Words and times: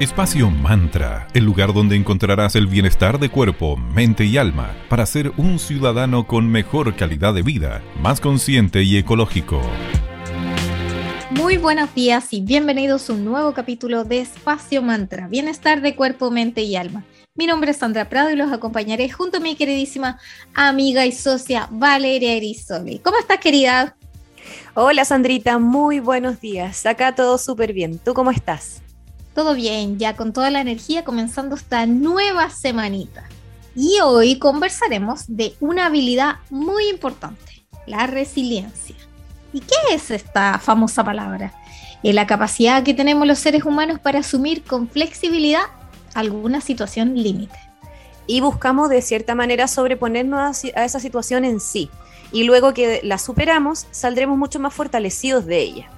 Espacio 0.00 0.50
Mantra, 0.50 1.28
el 1.34 1.44
lugar 1.44 1.74
donde 1.74 1.94
encontrarás 1.94 2.56
el 2.56 2.66
bienestar 2.66 3.18
de 3.20 3.28
cuerpo, 3.28 3.76
mente 3.76 4.24
y 4.24 4.38
alma 4.38 4.74
para 4.88 5.04
ser 5.04 5.30
un 5.36 5.58
ciudadano 5.58 6.26
con 6.26 6.50
mejor 6.50 6.96
calidad 6.96 7.34
de 7.34 7.42
vida, 7.42 7.82
más 8.00 8.18
consciente 8.18 8.82
y 8.82 8.96
ecológico. 8.96 9.60
Muy 11.28 11.58
buenos 11.58 11.94
días 11.94 12.32
y 12.32 12.40
bienvenidos 12.40 13.10
a 13.10 13.12
un 13.12 13.26
nuevo 13.26 13.52
capítulo 13.52 14.04
de 14.04 14.20
Espacio 14.20 14.80
Mantra, 14.80 15.28
bienestar 15.28 15.82
de 15.82 15.94
cuerpo, 15.94 16.30
mente 16.30 16.62
y 16.62 16.76
alma. 16.76 17.04
Mi 17.34 17.46
nombre 17.46 17.72
es 17.72 17.76
Sandra 17.76 18.08
Prado 18.08 18.30
y 18.30 18.36
los 18.36 18.50
acompañaré 18.50 19.10
junto 19.10 19.36
a 19.36 19.40
mi 19.40 19.54
queridísima 19.54 20.18
amiga 20.54 21.04
y 21.04 21.12
socia 21.12 21.68
Valeria 21.70 22.32
Erisoli. 22.32 23.00
¿Cómo 23.00 23.18
estás, 23.18 23.36
querida? 23.36 23.98
Hola, 24.72 25.04
Sandrita, 25.04 25.58
muy 25.58 26.00
buenos 26.00 26.40
días. 26.40 26.86
Acá 26.86 27.14
todo 27.14 27.36
súper 27.36 27.74
bien. 27.74 27.98
¿Tú 27.98 28.14
cómo 28.14 28.30
estás? 28.30 28.80
Todo 29.34 29.54
bien, 29.54 29.98
ya 29.98 30.16
con 30.16 30.32
toda 30.32 30.50
la 30.50 30.60
energía 30.60 31.04
comenzando 31.04 31.54
esta 31.54 31.86
nueva 31.86 32.50
semanita. 32.50 33.24
Y 33.76 33.98
hoy 34.02 34.38
conversaremos 34.38 35.24
de 35.28 35.54
una 35.60 35.86
habilidad 35.86 36.36
muy 36.50 36.88
importante, 36.88 37.64
la 37.86 38.06
resiliencia. 38.06 38.96
¿Y 39.52 39.60
qué 39.60 39.76
es 39.92 40.10
esta 40.10 40.58
famosa 40.58 41.04
palabra? 41.04 41.54
Es 42.02 42.14
la 42.14 42.26
capacidad 42.26 42.82
que 42.82 42.94
tenemos 42.94 43.26
los 43.26 43.38
seres 43.38 43.64
humanos 43.64 44.00
para 44.00 44.20
asumir 44.20 44.64
con 44.64 44.88
flexibilidad 44.88 45.62
alguna 46.14 46.60
situación 46.60 47.14
límite. 47.14 47.58
Y 48.26 48.40
buscamos 48.40 48.88
de 48.88 49.02
cierta 49.02 49.34
manera 49.34 49.68
sobreponernos 49.68 50.64
a 50.74 50.84
esa 50.84 51.00
situación 51.00 51.44
en 51.44 51.60
sí. 51.60 51.90
Y 52.32 52.44
luego 52.44 52.74
que 52.74 53.00
la 53.02 53.18
superamos, 53.18 53.86
saldremos 53.90 54.38
mucho 54.38 54.60
más 54.60 54.72
fortalecidos 54.74 55.46
de 55.46 55.58
ella. 55.58 55.90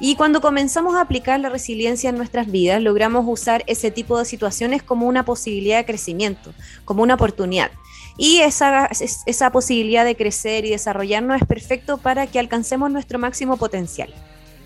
Y 0.00 0.16
cuando 0.16 0.40
comenzamos 0.40 0.94
a 0.94 1.02
aplicar 1.02 1.38
la 1.40 1.50
resiliencia 1.50 2.08
en 2.08 2.16
nuestras 2.16 2.50
vidas, 2.50 2.80
logramos 2.80 3.26
usar 3.28 3.62
ese 3.66 3.90
tipo 3.90 4.18
de 4.18 4.24
situaciones 4.24 4.82
como 4.82 5.06
una 5.06 5.26
posibilidad 5.26 5.76
de 5.76 5.84
crecimiento, 5.84 6.54
como 6.86 7.02
una 7.02 7.14
oportunidad. 7.14 7.70
Y 8.16 8.38
esa, 8.40 8.88
esa 9.26 9.52
posibilidad 9.52 10.06
de 10.06 10.16
crecer 10.16 10.64
y 10.64 10.70
desarrollarnos 10.70 11.42
es 11.42 11.46
perfecto 11.46 11.98
para 11.98 12.26
que 12.26 12.38
alcancemos 12.38 12.90
nuestro 12.90 13.18
máximo 13.18 13.58
potencial. 13.58 14.12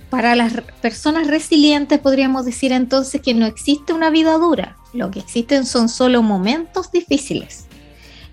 Para 0.08 0.36
las 0.36 0.52
personas 0.80 1.26
resilientes 1.26 1.98
podríamos 1.98 2.44
decir 2.44 2.70
entonces 2.70 3.20
que 3.20 3.34
no 3.34 3.46
existe 3.46 3.92
una 3.92 4.10
vida 4.10 4.38
dura, 4.38 4.76
lo 4.92 5.10
que 5.10 5.18
existen 5.18 5.66
son 5.66 5.88
solo 5.88 6.22
momentos 6.22 6.92
difíciles. 6.92 7.66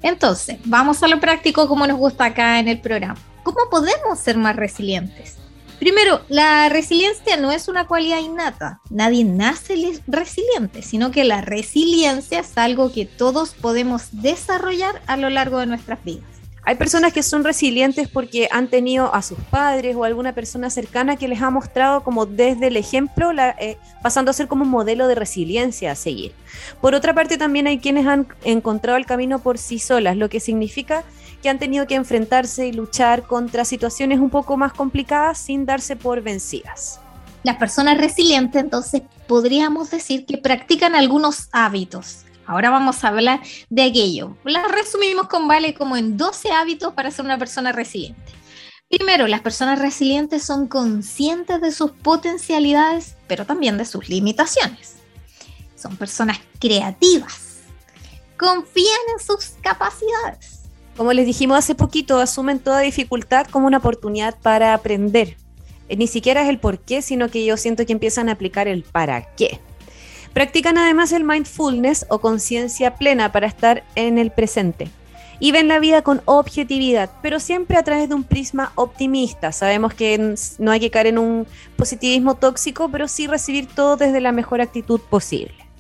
Entonces, 0.03 0.57
vamos 0.65 1.01
a 1.01 1.07
lo 1.07 1.19
práctico 1.19 1.67
como 1.67 1.87
nos 1.87 1.97
gusta 1.97 2.25
acá 2.25 2.59
en 2.59 2.67
el 2.67 2.79
programa. 2.79 3.19
¿Cómo 3.43 3.57
podemos 3.71 4.19
ser 4.19 4.37
más 4.37 4.55
resilientes? 4.55 5.40
Primero, 5.81 6.21
la 6.29 6.69
resiliencia 6.69 7.37
no 7.37 7.51
es 7.51 7.67
una 7.67 7.87
cualidad 7.87 8.19
innata. 8.19 8.81
Nadie 8.91 9.23
nace 9.23 9.73
resiliente, 10.05 10.83
sino 10.83 11.09
que 11.09 11.23
la 11.23 11.41
resiliencia 11.41 12.41
es 12.41 12.55
algo 12.55 12.93
que 12.93 13.07
todos 13.07 13.55
podemos 13.55 14.09
desarrollar 14.11 15.01
a 15.07 15.17
lo 15.17 15.31
largo 15.31 15.57
de 15.57 15.65
nuestras 15.65 16.03
vidas. 16.03 16.23
Hay 16.63 16.75
personas 16.75 17.13
que 17.13 17.23
son 17.23 17.43
resilientes 17.43 18.07
porque 18.07 18.47
han 18.51 18.67
tenido 18.67 19.11
a 19.11 19.23
sus 19.23 19.39
padres 19.39 19.95
o 19.95 20.03
alguna 20.03 20.35
persona 20.35 20.69
cercana 20.69 21.15
que 21.15 21.27
les 21.27 21.41
ha 21.41 21.49
mostrado 21.49 22.03
como 22.03 22.27
desde 22.27 22.67
el 22.67 22.77
ejemplo, 22.77 23.31
eh, 23.31 23.79
pasando 24.03 24.29
a 24.29 24.35
ser 24.35 24.47
como 24.47 24.63
un 24.63 24.69
modelo 24.69 25.07
de 25.07 25.15
resiliencia 25.15 25.93
a 25.93 25.95
seguir. 25.95 26.33
Por 26.79 26.93
otra 26.93 27.15
parte, 27.15 27.39
también 27.39 27.65
hay 27.65 27.79
quienes 27.79 28.05
han 28.05 28.27
encontrado 28.43 28.99
el 28.99 29.07
camino 29.07 29.39
por 29.39 29.57
sí 29.57 29.79
solas, 29.79 30.15
lo 30.15 30.29
que 30.29 30.39
significa 30.39 31.03
que 31.41 31.49
han 31.49 31.59
tenido 31.59 31.87
que 31.87 31.95
enfrentarse 31.95 32.67
y 32.67 32.71
luchar 32.71 33.23
contra 33.23 33.65
situaciones 33.65 34.19
un 34.19 34.29
poco 34.29 34.57
más 34.57 34.73
complicadas 34.73 35.37
sin 35.37 35.65
darse 35.65 35.95
por 35.95 36.21
vencidas. 36.21 36.99
Las 37.43 37.57
personas 37.57 37.97
resilientes 37.97 38.61
entonces 38.61 39.01
podríamos 39.27 39.89
decir 39.89 40.25
que 40.25 40.37
practican 40.37 40.95
algunos 40.95 41.49
hábitos. 41.51 42.19
Ahora 42.45 42.69
vamos 42.69 43.03
a 43.03 43.07
hablar 43.07 43.41
de 43.69 43.83
aquello. 43.83 44.37
Las 44.43 44.71
resumimos 44.71 45.27
con 45.27 45.47
Vale 45.47 45.73
como 45.73 45.97
en 45.97 46.17
12 46.17 46.51
hábitos 46.51 46.93
para 46.93 47.09
ser 47.09 47.25
una 47.25 47.37
persona 47.37 47.71
resiliente. 47.71 48.31
Primero, 48.89 49.25
las 49.27 49.41
personas 49.41 49.79
resilientes 49.79 50.43
son 50.43 50.67
conscientes 50.67 51.61
de 51.61 51.71
sus 51.71 51.91
potencialidades, 51.91 53.15
pero 53.27 53.45
también 53.45 53.77
de 53.77 53.85
sus 53.85 54.09
limitaciones. 54.09 54.97
Son 55.75 55.95
personas 55.95 56.39
creativas. 56.59 57.61
Confían 58.37 58.99
en 59.13 59.25
sus 59.25 59.55
capacidades 59.61 60.60
como 60.97 61.13
les 61.13 61.25
dijimos 61.25 61.57
hace 61.57 61.75
poquito, 61.75 62.19
asumen 62.19 62.59
toda 62.59 62.79
dificultad 62.79 63.47
como 63.47 63.67
una 63.67 63.77
oportunidad 63.77 64.35
para 64.41 64.73
aprender. 64.73 65.37
Eh, 65.89 65.95
ni 65.95 66.07
siquiera 66.07 66.43
es 66.43 66.49
el 66.49 66.59
por 66.59 66.79
qué, 66.79 67.01
sino 67.01 67.29
que 67.29 67.45
yo 67.45 67.57
siento 67.57 67.85
que 67.85 67.93
empiezan 67.93 68.29
a 68.29 68.33
aplicar 68.33 68.67
el 68.67 68.83
para 68.83 69.33
qué. 69.35 69.59
Practican 70.33 70.77
además 70.77 71.11
el 71.11 71.23
mindfulness 71.23 72.05
o 72.09 72.19
conciencia 72.19 72.95
plena 72.95 73.31
para 73.31 73.47
estar 73.47 73.83
en 73.95 74.17
el 74.17 74.31
presente. 74.31 74.89
Y 75.39 75.51
ven 75.51 75.67
la 75.67 75.79
vida 75.79 76.03
con 76.03 76.21
objetividad, 76.25 77.09
pero 77.23 77.39
siempre 77.39 77.77
a 77.77 77.83
través 77.83 78.07
de 78.07 78.15
un 78.15 78.23
prisma 78.23 78.71
optimista. 78.75 79.51
Sabemos 79.51 79.93
que 79.93 80.35
no 80.59 80.71
hay 80.71 80.79
que 80.79 80.91
caer 80.91 81.07
en 81.07 81.17
un 81.17 81.47
positivismo 81.75 82.35
tóxico, 82.35 82.89
pero 82.89 83.07
sí 83.07 83.25
recibir 83.25 83.67
todo 83.67 83.97
desde 83.97 84.21
la 84.21 84.31
mejor 84.31 84.61
actitud 84.61 85.01
posible 85.01 85.70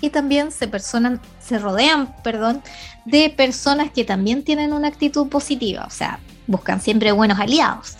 y 0.00 0.10
también 0.10 0.52
se, 0.52 0.68
personan, 0.68 1.20
se 1.40 1.58
rodean 1.58 2.14
perdón, 2.22 2.62
de 3.04 3.30
personas 3.30 3.90
que 3.90 4.04
también 4.04 4.42
tienen 4.42 4.72
una 4.72 4.88
actitud 4.88 5.28
positiva, 5.28 5.84
o 5.86 5.90
sea, 5.90 6.20
buscan 6.46 6.80
siempre 6.80 7.12
buenos 7.12 7.38
aliados. 7.38 7.96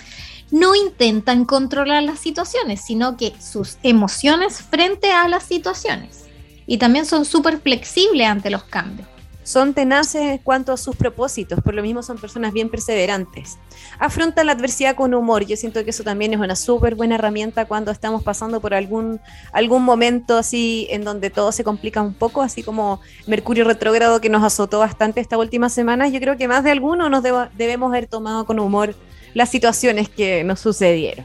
No 0.51 0.75
intentan 0.77 1.45
controlar 1.45 2.03
las 2.05 2.21
situaciones, 2.21 2.81
sino 2.81 3.17
que 3.17 3.35
sus 3.41 3.79
emociones 3.83 4.63
frente 4.63 5.11
a 5.11 5.27
las 5.27 5.43
situaciones. 5.43 6.25
Y 6.69 6.79
también 6.79 7.07
son 7.07 7.25
súper 7.25 7.61
flexibles 7.61 8.29
ante 8.29 8.51
los 8.51 8.63
cambios 8.65 9.09
son 9.47 9.75
tenaces 9.75 10.23
en 10.23 10.39
cuanto 10.39 10.73
a 10.73 10.77
sus 10.77 10.97
propósitos, 10.97 11.61
por 11.61 11.73
lo 11.73 11.81
mismo 11.81 12.03
son 12.03 12.19
personas 12.19 12.53
bien 12.53 12.69
perseverantes. 12.69 13.59
Afrontan 14.01 14.47
la 14.47 14.53
adversidad 14.53 14.97
con 14.97 15.15
humor, 15.15 15.47
yo 15.47 15.57
siento 15.57 15.85
que 15.85 15.91
eso 15.91 16.03
también 16.03 16.35
es 16.35 16.41
una 16.41 16.57
súper 16.57 16.97
buena 16.97 17.15
herramienta 17.15 17.65
cuando 17.65 17.93
estamos 17.93 18.25
pasando 18.25 18.61
por 18.61 18.75
algún, 18.75 19.21
algún 19.53 19.85
momento 19.85 20.37
así 20.37 20.89
en 20.91 21.05
donde 21.05 21.31
todo 21.31 21.53
se 21.53 21.63
complica 21.63 22.03
un 22.03 22.15
poco, 22.15 22.43
así 22.43 22.65
como 22.65 23.01
Mercurio 23.29 23.63
retrógrado 23.63 24.21
que 24.21 24.29
nos 24.29 24.43
azotó 24.43 24.81
bastante 24.81 25.21
esta 25.21 25.39
última 25.39 25.69
semana, 25.69 26.09
yo 26.09 26.19
creo 26.19 26.37
que 26.37 26.49
más 26.49 26.65
de 26.65 26.73
alguno 26.73 27.09
nos 27.09 27.23
debemos 27.23 27.91
haber 27.91 28.09
tomado 28.09 28.47
con 28.47 28.59
humor 28.59 28.97
las 29.33 29.49
situaciones 29.49 30.09
que 30.09 30.43
nos 30.43 30.59
sucedieron. 30.59 31.25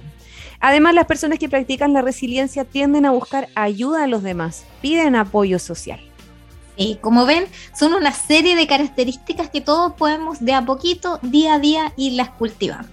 Además, 0.59 0.93
las 0.93 1.07
personas 1.07 1.39
que 1.39 1.49
practican 1.49 1.91
la 1.91 2.03
resiliencia 2.03 2.65
tienden 2.65 3.07
a 3.07 3.11
buscar 3.11 3.47
ayuda 3.55 4.03
a 4.03 4.07
los 4.07 4.21
demás, 4.21 4.65
piden 4.79 5.15
apoyo 5.15 5.57
social. 5.57 6.10
Y 6.75 6.95
como 6.95 7.25
ven, 7.25 7.45
son 7.77 7.93
una 7.93 8.13
serie 8.13 8.55
de 8.55 8.67
características 8.67 9.49
que 9.49 9.61
todos 9.61 9.93
podemos 9.93 10.43
de 10.43 10.53
a 10.53 10.65
poquito, 10.65 11.19
día 11.21 11.55
a 11.55 11.59
día, 11.59 11.93
irlas 11.97 12.29
cultivando. 12.29 12.89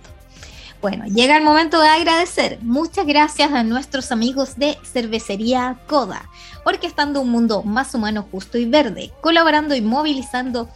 Bueno, 0.80 1.06
llega 1.06 1.36
el 1.36 1.42
momento 1.42 1.80
de 1.80 1.88
agradecer. 1.88 2.58
Muchas 2.62 3.04
gracias 3.04 3.52
a 3.52 3.64
nuestros 3.64 4.12
amigos 4.12 4.56
de 4.56 4.78
Cervecería 4.84 5.76
Coda, 5.88 6.30
orquestando 6.64 7.20
un 7.20 7.30
mundo 7.30 7.64
más 7.64 7.94
humano, 7.94 8.26
justo 8.30 8.58
y 8.58 8.64
verde, 8.64 9.10
colaborando 9.20 9.74
y 9.74 9.80
movilizando 9.80 10.68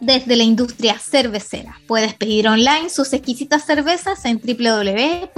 desde 0.00 0.36
la 0.36 0.44
industria 0.44 0.98
cervecera. 0.98 1.80
Puedes 1.86 2.14
pedir 2.14 2.48
online 2.48 2.90
sus 2.90 3.12
exquisitas 3.12 3.64
cervezas 3.64 4.24
en 4.24 4.40
www.coda.cl 4.40 5.34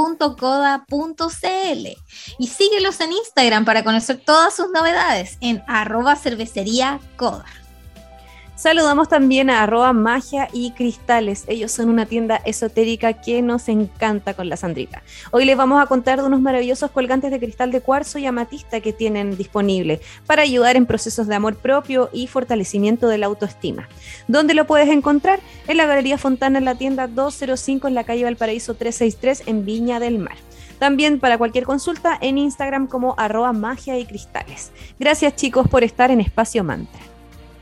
y 2.38 2.46
síguelos 2.46 3.00
en 3.00 3.12
Instagram 3.12 3.64
para 3.64 3.84
conocer 3.84 4.20
todas 4.24 4.54
sus 4.54 4.70
novedades 4.70 5.38
en 5.40 5.62
arroba 5.66 6.16
cervecería 6.16 7.00
coda. 7.16 7.44
Saludamos 8.60 9.08
también 9.08 9.48
a 9.48 9.62
arroba 9.62 9.94
magia 9.94 10.50
y 10.52 10.72
cristales. 10.72 11.44
Ellos 11.46 11.72
son 11.72 11.88
una 11.88 12.04
tienda 12.04 12.36
esotérica 12.44 13.14
que 13.14 13.40
nos 13.40 13.70
encanta 13.70 14.34
con 14.34 14.50
la 14.50 14.58
Sandrita. 14.58 15.02
Hoy 15.30 15.46
les 15.46 15.56
vamos 15.56 15.82
a 15.82 15.86
contar 15.86 16.20
de 16.20 16.26
unos 16.26 16.42
maravillosos 16.42 16.90
colgantes 16.90 17.30
de 17.30 17.38
cristal 17.38 17.72
de 17.72 17.80
cuarzo 17.80 18.18
y 18.18 18.26
amatista 18.26 18.82
que 18.82 18.92
tienen 18.92 19.38
disponible 19.38 20.02
para 20.26 20.42
ayudar 20.42 20.76
en 20.76 20.84
procesos 20.84 21.26
de 21.26 21.36
amor 21.36 21.56
propio 21.56 22.10
y 22.12 22.26
fortalecimiento 22.26 23.08
de 23.08 23.16
la 23.16 23.28
autoestima. 23.28 23.88
¿Dónde 24.28 24.52
lo 24.52 24.66
puedes 24.66 24.90
encontrar? 24.90 25.40
En 25.66 25.78
la 25.78 25.86
Galería 25.86 26.18
Fontana 26.18 26.58
en 26.58 26.66
la 26.66 26.74
tienda 26.74 27.06
205 27.06 27.88
en 27.88 27.94
la 27.94 28.04
calle 28.04 28.24
Valparaíso 28.24 28.74
363 28.74 29.48
en 29.48 29.64
Viña 29.64 30.00
del 30.00 30.18
Mar. 30.18 30.36
También 30.78 31.18
para 31.18 31.38
cualquier 31.38 31.64
consulta 31.64 32.18
en 32.20 32.36
Instagram 32.36 32.88
como 32.88 33.14
arroba 33.16 33.54
magia 33.54 33.98
y 33.98 34.04
cristales. 34.04 34.70
Gracias 34.98 35.34
chicos 35.34 35.66
por 35.66 35.82
estar 35.82 36.10
en 36.10 36.20
Espacio 36.20 36.62
Mantra. 36.62 37.09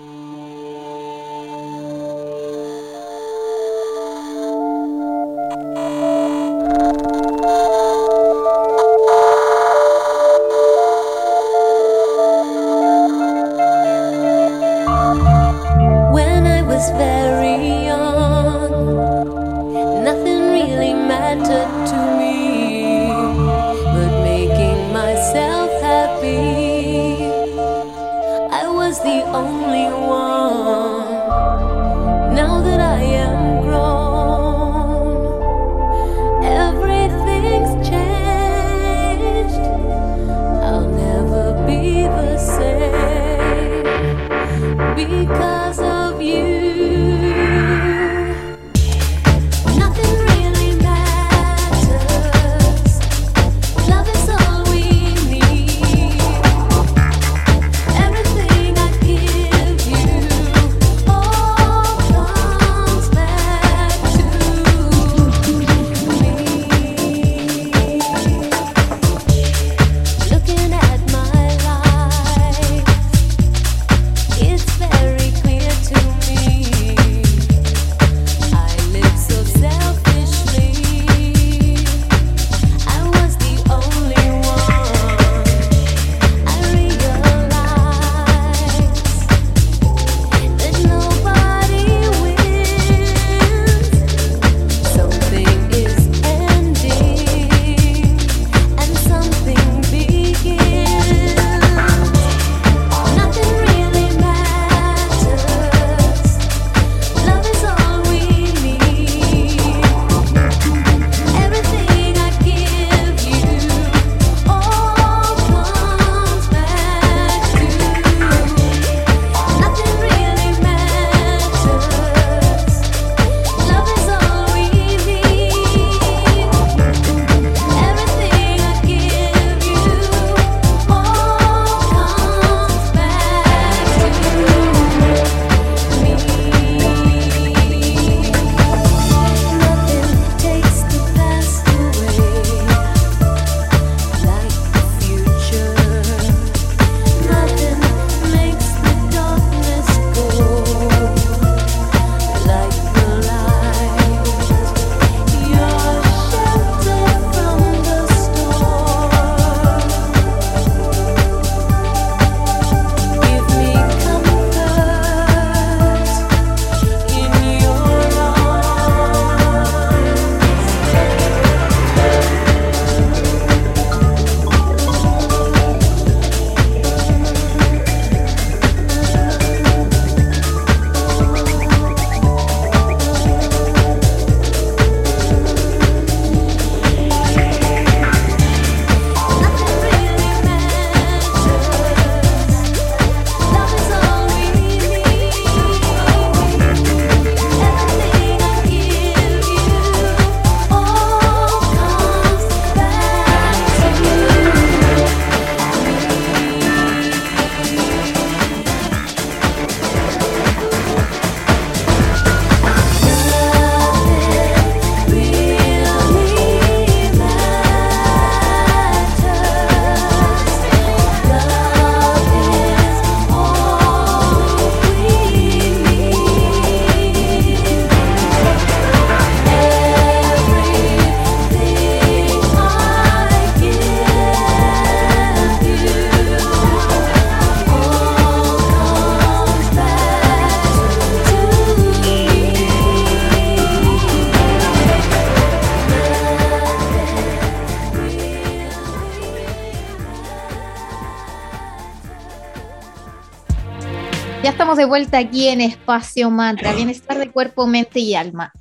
De 254.78 254.86
vuelta 254.86 255.20
aquí 255.20 255.48
en 255.48 255.62
Espacio 255.62 256.30
Mantra, 256.30 256.74
bienestar 256.76 257.18
de 257.18 257.32
cuerpo, 257.32 257.68
mente 257.68 258.00
y 258.00 258.16
alma. 258.16 258.52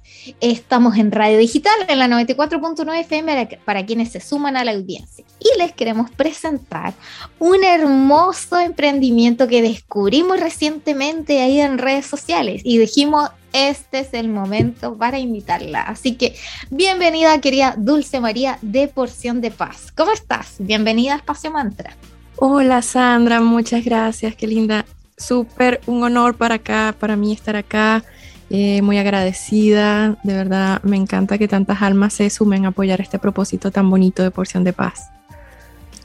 Estamos 0.40 0.96
en 0.96 1.10
radio 1.10 1.38
digital 1.38 1.74
en 1.88 1.98
la 1.98 2.06
94.9 2.08 3.00
FM 3.00 3.58
para 3.64 3.84
quienes 3.86 4.12
se 4.12 4.20
suman 4.20 4.56
a 4.56 4.64
la 4.64 4.72
audiencia. 4.72 5.24
Y 5.40 5.58
les 5.58 5.72
queremos 5.72 6.10
presentar 6.10 6.94
un 7.38 7.64
hermoso 7.64 8.58
emprendimiento 8.58 9.48
que 9.48 9.62
descubrimos 9.62 10.38
recientemente 10.38 11.40
ahí 11.40 11.60
en 11.60 11.78
redes 11.78 12.06
sociales 12.06 12.62
y 12.64 12.78
dijimos, 12.78 13.30
este 13.52 14.00
es 14.00 14.14
el 14.14 14.28
momento 14.28 14.96
para 14.96 15.18
invitarla. 15.18 15.82
Así 15.82 16.14
que 16.16 16.36
bienvenida 16.70 17.40
querida 17.40 17.74
Dulce 17.76 18.20
María 18.20 18.58
de 18.62 18.88
Porción 18.88 19.40
de 19.40 19.50
Paz. 19.50 19.92
¿Cómo 19.96 20.12
estás? 20.12 20.56
Bienvenida 20.58 21.14
a 21.14 21.16
Espacio 21.16 21.50
Mantra. 21.50 21.96
Hola 22.36 22.82
Sandra, 22.82 23.40
muchas 23.40 23.84
gracias, 23.84 24.34
qué 24.36 24.46
linda 24.46 24.84
súper 25.22 25.80
un 25.86 26.02
honor 26.02 26.36
para 26.36 26.56
acá, 26.56 26.94
para 26.98 27.16
mí 27.16 27.32
estar 27.32 27.56
acá 27.56 28.04
eh, 28.50 28.82
muy 28.82 28.98
agradecida, 28.98 30.18
de 30.22 30.34
verdad 30.34 30.82
me 30.82 30.96
encanta 30.96 31.38
que 31.38 31.48
tantas 31.48 31.80
almas 31.80 32.12
se 32.12 32.28
sumen 32.28 32.66
a 32.66 32.68
apoyar 32.68 33.00
este 33.00 33.18
propósito 33.18 33.70
tan 33.70 33.88
bonito 33.88 34.22
de 34.22 34.30
porción 34.30 34.62
de 34.64 34.74
paz. 34.74 35.08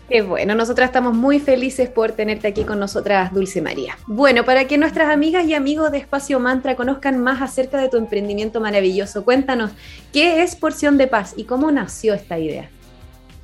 Qué 0.09 0.21
bueno, 0.21 0.55
nosotras 0.55 0.87
estamos 0.87 1.13
muy 1.13 1.41
felices 1.41 1.89
por 1.89 2.13
tenerte 2.13 2.47
aquí 2.47 2.63
con 2.63 2.79
nosotras, 2.79 3.33
Dulce 3.33 3.61
María. 3.61 3.97
Bueno, 4.07 4.45
para 4.45 4.65
que 4.65 4.77
nuestras 4.77 5.09
amigas 5.09 5.45
y 5.45 5.53
amigos 5.53 5.91
de 5.91 5.97
Espacio 5.97 6.39
Mantra 6.39 6.77
conozcan 6.77 7.21
más 7.21 7.41
acerca 7.41 7.81
de 7.81 7.89
tu 7.89 7.97
emprendimiento 7.97 8.61
maravilloso, 8.61 9.25
cuéntanos, 9.25 9.71
¿qué 10.13 10.43
es 10.43 10.55
Porción 10.55 10.97
de 10.97 11.07
Paz 11.07 11.33
y 11.35 11.43
cómo 11.43 11.69
nació 11.71 12.13
esta 12.13 12.39
idea? 12.39 12.69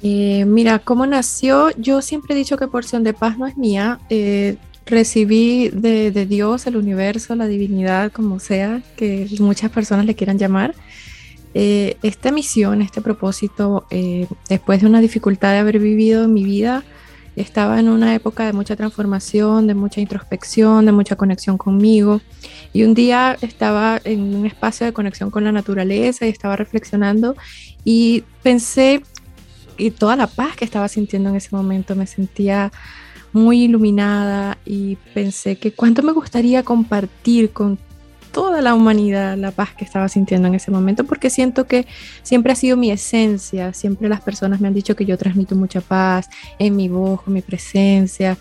Eh, 0.01 0.45
mira, 0.45 0.79
¿cómo 0.79 1.05
nació? 1.05 1.71
Yo 1.77 2.01
siempre 2.01 2.33
he 2.33 2.37
dicho 2.37 2.55
que 2.55 2.69
Porción 2.69 3.03
de 3.03 3.13
Paz 3.13 3.37
no 3.37 3.45
es 3.45 3.57
mía. 3.57 3.99
Eh, 4.09 4.55
recibí 4.85 5.69
de, 5.69 6.11
Dios, 6.25 6.67
el 6.67 6.77
universo, 6.77 7.35
la 7.35 7.47
divinidad, 7.47 8.11
como 8.11 8.39
sea, 8.39 8.81
que 8.95 9.27
muchas 9.39 9.71
personas 9.71 10.05
le 10.05 10.15
quieran 10.15 10.37
llamar. 10.37 10.75
Eh, 11.53 11.97
esta 12.01 12.31
misión, 12.31 12.81
este 12.81 13.01
propósito, 13.01 13.85
eh, 13.91 14.27
después 14.49 14.81
de 14.81 14.87
una 14.87 15.01
dificultad 15.01 15.51
de 15.51 15.59
haber 15.59 15.79
vivido 15.79 16.25
en 16.25 16.33
mi 16.33 16.43
vida, 16.43 16.83
estaba 17.35 17.79
en 17.79 17.89
una 17.89 18.13
época 18.13 18.45
de 18.45 18.53
mucha 18.53 18.75
transformación, 18.75 19.65
de 19.65 19.73
mucha 19.73 20.01
introspección, 20.01 20.85
de 20.85 20.91
mucha 20.91 21.15
conexión 21.15 21.57
conmigo. 21.57 22.21
Y 22.73 22.83
un 22.83 22.93
día 22.93 23.37
estaba 23.41 23.99
en 24.03 24.35
un 24.35 24.45
espacio 24.45 24.85
de 24.85 24.93
conexión 24.93 25.31
con 25.31 25.43
la 25.43 25.51
naturaleza 25.51 26.25
y 26.25 26.29
estaba 26.29 26.55
reflexionando 26.55 27.35
y 27.83 28.23
pensé, 28.43 29.01
y 29.77 29.89
toda 29.91 30.15
la 30.15 30.27
paz 30.27 30.55
que 30.55 30.65
estaba 30.65 30.87
sintiendo 30.87 31.29
en 31.29 31.35
ese 31.35 31.55
momento, 31.55 31.95
me 31.95 32.05
sentía 32.05 32.71
muy 33.33 33.63
iluminada 33.63 34.57
y 34.65 34.95
pensé 35.13 35.57
que 35.57 35.71
cuánto 35.71 36.03
me 36.03 36.11
gustaría 36.11 36.63
compartir 36.63 37.51
con 37.51 37.77
toda 38.31 38.61
la 38.61 38.73
humanidad 38.73 39.37
la 39.37 39.51
paz 39.51 39.73
que 39.75 39.85
estaba 39.85 40.09
sintiendo 40.09 40.47
en 40.47 40.55
ese 40.55 40.71
momento, 40.71 41.03
porque 41.05 41.29
siento 41.29 41.65
que 41.65 41.85
siempre 42.23 42.51
ha 42.51 42.55
sido 42.55 42.75
mi 42.75 42.91
esencia, 42.91 43.73
siempre 43.73 44.09
las 44.09 44.21
personas 44.21 44.59
me 44.59 44.67
han 44.67 44.73
dicho 44.73 44.95
que 44.95 45.05
yo 45.05 45.17
transmito 45.17 45.55
mucha 45.55 45.81
paz 45.81 46.29
en 46.57 46.75
mi 46.75 46.89
voz, 46.89 47.21
con 47.21 47.33
mi 47.33 47.41
presencia, 47.41 48.37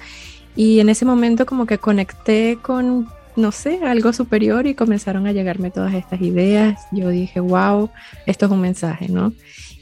y 0.57 0.81
en 0.81 0.89
ese 0.89 1.05
momento 1.05 1.47
como 1.47 1.67
que 1.67 1.79
conecté 1.79 2.59
con, 2.61 3.09
no 3.37 3.53
sé, 3.53 3.81
algo 3.85 4.13
superior 4.13 4.67
y 4.67 4.75
comenzaron 4.75 5.27
a 5.27 5.33
llegarme 5.33 5.71
todas 5.71 5.95
estas 5.95 6.21
ideas, 6.23 6.81
yo 6.91 7.09
dije, 7.09 7.41
wow, 7.41 7.91
esto 8.27 8.47
es 8.47 8.53
un 8.53 8.61
mensaje, 8.61 9.09
¿no? 9.09 9.33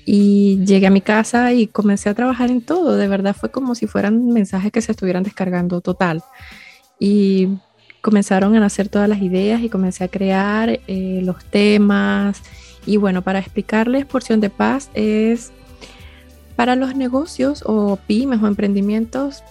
Y 0.04 0.64
llegué 0.64 0.86
a 0.86 0.90
mi 0.90 1.00
casa 1.00 1.52
y 1.52 1.66
comencé 1.66 2.08
a 2.08 2.14
trabajar 2.14 2.50
en 2.50 2.62
todo. 2.62 2.96
De 2.96 3.08
verdad 3.08 3.36
fue 3.38 3.50
como 3.50 3.74
si 3.74 3.86
fueran 3.86 4.28
mensajes 4.28 4.72
que 4.72 4.80
se 4.80 4.92
estuvieran 4.92 5.22
descargando 5.22 5.80
total. 5.80 6.22
Y 6.98 7.48
comenzaron 8.00 8.54
a 8.54 8.60
nacer 8.60 8.88
todas 8.88 9.08
las 9.08 9.20
ideas 9.20 9.62
y 9.62 9.68
comencé 9.68 10.04
a 10.04 10.08
crear 10.08 10.80
eh, 10.86 11.20
los 11.22 11.44
temas. 11.44 12.42
Y 12.86 12.96
bueno, 12.96 13.22
para 13.22 13.38
explicarles, 13.38 14.06
Porción 14.06 14.40
de 14.40 14.50
Paz 14.50 14.90
es 14.94 15.52
para 16.56 16.76
los 16.76 16.94
negocios 16.94 17.62
o 17.66 17.98
pymes 18.06 18.42
o 18.42 18.46
emprendimientos, 18.46 19.42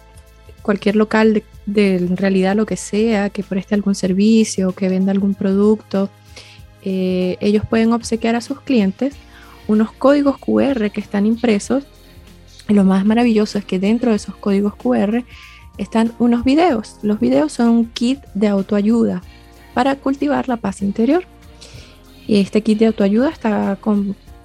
cualquier 0.62 0.96
local 0.96 1.44
de, 1.66 2.08
realidad 2.16 2.56
lo 2.56 2.66
que 2.66 2.78
sea, 2.78 3.30
que 3.30 3.44
preste 3.44 3.76
algún 3.76 3.96
servicio, 3.96 4.74
que 4.74 4.90
venda 4.90 5.12
algún 5.12 5.34
producto, 5.34 6.10
eh, 6.84 7.38
ellos 7.40 7.64
pueden 7.68 7.94
obsequiar 7.94 8.36
a 8.36 8.42
sus 8.42 8.62
clientes 8.62 9.16
unos 9.70 9.92
códigos 9.92 10.38
QR 10.40 10.90
que 10.92 11.00
están 11.00 11.26
impresos. 11.26 11.86
Y 12.68 12.74
lo 12.74 12.84
más 12.84 13.06
maravilloso 13.06 13.58
es 13.60 13.66
que 13.66 13.80
dentro 13.80 14.10
de 14.10 14.18
esos 14.18 14.36
códigos 14.36 14.76
QR 14.76 15.24
están 15.78 16.12
unos 16.20 16.44
videos. 16.44 16.98
Los 17.04 17.20
videos 17.20 17.54
son 17.54 17.70
un 17.70 17.86
kit 17.86 18.20
de 18.34 18.48
autoayuda 18.48 19.22
para 19.74 19.96
cultivar 19.96 20.50
la 20.50 20.58
paz 20.58 20.82
interior. 20.82 21.24
Y 22.28 22.42
este 22.42 22.62
kit 22.62 22.80
de 22.80 22.88
autoayuda 22.88 23.30
está 23.30 23.78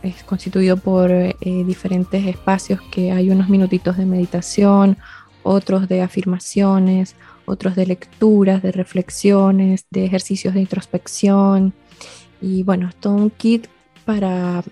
es 0.02 0.22
constituido 0.24 0.76
por 0.76 1.10
eh, 1.10 1.34
diferentes 1.40 2.26
espacios 2.26 2.80
que 2.90 3.10
hay 3.10 3.30
unos 3.30 3.48
minutitos 3.48 3.96
de 3.96 4.04
meditación, 4.04 4.98
otros 5.42 5.88
de 5.88 6.02
afirmaciones, 6.02 7.16
otros 7.46 7.74
de 7.76 7.86
lecturas, 7.86 8.62
de 8.62 8.72
reflexiones, 8.72 9.86
de 9.90 10.04
ejercicios 10.04 10.52
de 10.52 10.60
introspección. 10.60 11.72
Y 12.42 12.62
bueno, 12.62 12.88
es 12.88 12.96
todo 12.96 13.14
un 13.14 13.30
kit 13.30 13.66
para 14.04 14.62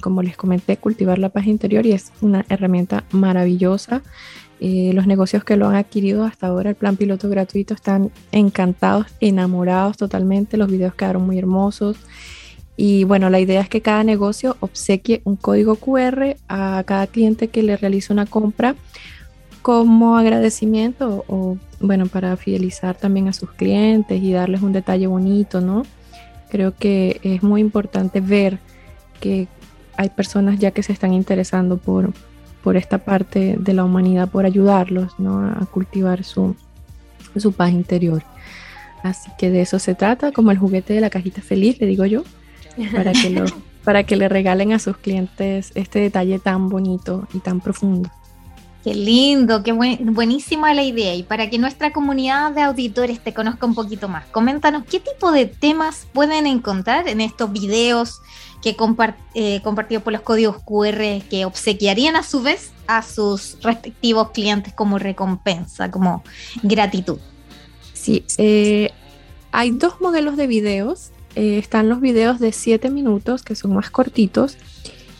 como 0.00 0.22
les 0.22 0.36
comenté, 0.36 0.76
cultivar 0.76 1.18
la 1.18 1.28
paz 1.28 1.46
interior 1.46 1.86
y 1.86 1.92
es 1.92 2.12
una 2.20 2.44
herramienta 2.48 3.04
maravillosa. 3.12 4.02
Eh, 4.60 4.92
los 4.94 5.06
negocios 5.06 5.44
que 5.44 5.56
lo 5.56 5.68
han 5.68 5.74
adquirido 5.74 6.24
hasta 6.24 6.46
ahora, 6.46 6.70
el 6.70 6.76
plan 6.76 6.96
piloto 6.96 7.28
gratuito, 7.28 7.74
están 7.74 8.10
encantados, 8.30 9.06
enamorados 9.20 9.96
totalmente. 9.96 10.56
Los 10.56 10.70
videos 10.70 10.94
quedaron 10.94 11.26
muy 11.26 11.38
hermosos. 11.38 11.96
Y 12.76 13.04
bueno, 13.04 13.28
la 13.28 13.40
idea 13.40 13.60
es 13.60 13.68
que 13.68 13.82
cada 13.82 14.02
negocio 14.02 14.56
obsequie 14.60 15.20
un 15.24 15.36
código 15.36 15.76
QR 15.76 16.36
a 16.48 16.82
cada 16.86 17.06
cliente 17.06 17.48
que 17.48 17.62
le 17.62 17.76
realice 17.76 18.12
una 18.12 18.26
compra 18.26 18.76
como 19.60 20.16
agradecimiento 20.16 21.24
o 21.28 21.56
bueno, 21.80 22.06
para 22.06 22.36
fidelizar 22.36 22.96
también 22.96 23.28
a 23.28 23.32
sus 23.32 23.52
clientes 23.52 24.22
y 24.22 24.32
darles 24.32 24.62
un 24.62 24.72
detalle 24.72 25.06
bonito, 25.06 25.60
¿no? 25.60 25.84
Creo 26.50 26.74
que 26.74 27.20
es 27.22 27.42
muy 27.42 27.60
importante 27.60 28.20
ver 28.20 28.58
que 29.20 29.48
hay 30.02 30.10
personas 30.10 30.58
ya 30.58 30.72
que 30.72 30.82
se 30.82 30.92
están 30.92 31.12
interesando 31.12 31.78
por, 31.78 32.12
por 32.62 32.76
esta 32.76 32.98
parte 32.98 33.56
de 33.58 33.72
la 33.72 33.84
humanidad, 33.84 34.28
por 34.28 34.44
ayudarlos 34.44 35.18
¿no? 35.18 35.46
a 35.46 35.66
cultivar 35.66 36.24
su, 36.24 36.56
su 37.36 37.52
paz 37.52 37.70
interior. 37.70 38.22
Así 39.02 39.30
que 39.38 39.50
de 39.50 39.62
eso 39.62 39.78
se 39.78 39.94
trata, 39.94 40.32
como 40.32 40.50
el 40.50 40.58
juguete 40.58 40.92
de 40.92 41.00
la 41.00 41.10
cajita 41.10 41.40
feliz, 41.40 41.80
le 41.80 41.86
digo 41.86 42.04
yo, 42.04 42.24
para 42.94 43.12
que, 43.12 43.30
lo, 43.30 43.44
para 43.84 44.04
que 44.04 44.16
le 44.16 44.28
regalen 44.28 44.72
a 44.72 44.78
sus 44.78 44.96
clientes 44.96 45.72
este 45.74 46.00
detalle 46.00 46.38
tan 46.38 46.68
bonito 46.68 47.26
y 47.32 47.38
tan 47.38 47.60
profundo. 47.60 48.10
Qué 48.82 48.94
lindo, 48.94 49.62
qué 49.62 49.70
buenísima 49.70 50.74
la 50.74 50.82
idea. 50.82 51.14
Y 51.14 51.22
para 51.22 51.48
que 51.48 51.58
nuestra 51.58 51.92
comunidad 51.92 52.50
de 52.50 52.62
auditores 52.62 53.22
te 53.22 53.32
conozca 53.32 53.64
un 53.64 53.74
poquito 53.76 54.08
más, 54.08 54.26
coméntanos 54.26 54.84
qué 54.84 54.98
tipo 54.98 55.30
de 55.30 55.46
temas 55.46 56.08
pueden 56.12 56.48
encontrar 56.48 57.08
en 57.08 57.20
estos 57.20 57.52
videos 57.52 58.20
que 58.60 58.76
eh, 59.34 59.60
compartidos 59.62 60.02
por 60.02 60.12
los 60.12 60.22
códigos 60.22 60.56
QR 60.64 61.22
que 61.28 61.44
obsequiarían 61.44 62.16
a 62.16 62.22
su 62.22 62.42
vez 62.42 62.72
a 62.86 63.02
sus 63.02 63.58
respectivos 63.62 64.30
clientes 64.30 64.72
como 64.72 64.98
recompensa, 64.98 65.90
como 65.90 66.24
gratitud. 66.62 67.18
Sí, 67.92 68.24
eh, 68.38 68.90
hay 69.52 69.70
dos 69.70 70.00
modelos 70.00 70.36
de 70.36 70.48
videos. 70.48 71.12
Eh, 71.34 71.58
están 71.58 71.88
los 71.88 72.00
videos 72.00 72.40
de 72.40 72.52
7 72.52 72.90
minutos 72.90 73.42
que 73.42 73.54
son 73.54 73.74
más 73.74 73.90
cortitos 73.90 74.58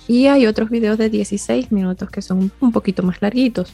y 0.08 0.26
hay 0.26 0.46
otros 0.46 0.70
videos 0.70 0.98
de 0.98 1.10
16 1.10 1.72
minutos 1.72 2.10
que 2.10 2.22
son 2.22 2.50
un 2.60 2.72
poquito 2.72 3.02
más 3.02 3.22
larguitos. 3.22 3.72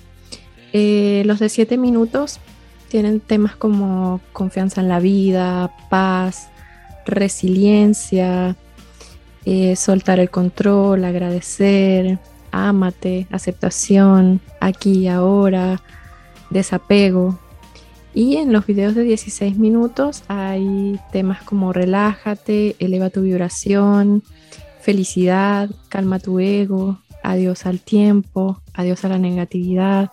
los 0.72 1.38
de 1.38 1.48
7 1.48 1.76
minutos 1.78 2.40
tienen 2.88 3.20
temas 3.20 3.56
como 3.56 4.20
confianza 4.32 4.80
en 4.80 4.88
la 4.88 5.00
vida, 5.00 5.70
paz, 5.90 6.48
resiliencia, 7.06 8.56
eh, 9.44 9.76
soltar 9.76 10.20
el 10.20 10.30
control, 10.30 11.04
agradecer, 11.04 12.18
ámate, 12.50 13.26
aceptación, 13.30 14.40
aquí 14.60 15.00
y 15.00 15.08
ahora, 15.08 15.80
desapego. 16.50 17.38
Y 18.14 18.36
en 18.36 18.52
los 18.52 18.66
videos 18.66 18.94
de 18.94 19.04
16 19.04 19.58
minutos 19.58 20.24
hay 20.28 20.98
temas 21.12 21.42
como 21.42 21.72
relájate, 21.72 22.74
eleva 22.78 23.10
tu 23.10 23.22
vibración, 23.22 24.22
felicidad, 24.80 25.70
calma 25.88 26.18
tu 26.18 26.40
ego, 26.40 26.98
adiós 27.22 27.66
al 27.66 27.80
tiempo, 27.80 28.60
adiós 28.74 29.04
a 29.04 29.08
la 29.08 29.18
negatividad. 29.18 30.10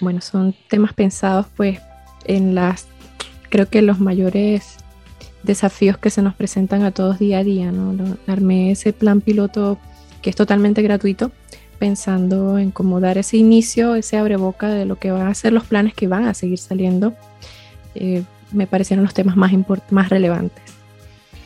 Bueno, 0.00 0.20
son 0.20 0.54
temas 0.68 0.92
pensados 0.92 1.46
pues 1.56 1.80
en 2.24 2.54
las, 2.54 2.86
creo 3.48 3.68
que 3.68 3.82
los 3.82 4.00
mayores 4.00 4.76
desafíos 5.42 5.98
que 5.98 6.10
se 6.10 6.22
nos 6.22 6.34
presentan 6.34 6.82
a 6.82 6.90
todos 6.90 7.18
día 7.18 7.38
a 7.38 7.44
día. 7.44 7.70
¿no? 7.70 8.16
Armé 8.26 8.70
ese 8.70 8.92
plan 8.92 9.20
piloto 9.20 9.78
que 10.22 10.30
es 10.30 10.36
totalmente 10.36 10.82
gratuito, 10.82 11.30
pensando 11.78 12.58
en 12.58 12.70
cómo 12.70 13.00
dar 13.00 13.18
ese 13.18 13.36
inicio, 13.36 13.94
ese 13.94 14.16
abreboca 14.16 14.68
de 14.68 14.86
lo 14.86 14.96
que 14.98 15.10
van 15.10 15.26
a 15.26 15.34
ser 15.34 15.52
los 15.52 15.64
planes 15.64 15.94
que 15.94 16.08
van 16.08 16.26
a 16.26 16.34
seguir 16.34 16.58
saliendo. 16.58 17.14
Eh, 17.94 18.22
me 18.50 18.66
parecieron 18.66 19.04
los 19.04 19.14
temas 19.14 19.36
más, 19.36 19.52
más 19.90 20.08
relevantes. 20.08 20.63